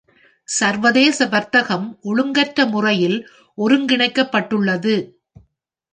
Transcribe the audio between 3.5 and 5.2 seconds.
ஒருங்கிணைக்கப்பட்டுள்ளது.